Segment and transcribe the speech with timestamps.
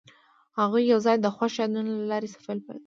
[0.59, 2.77] هغوی یوځای د خوښ یادونه له لارې سفر پیل کړ.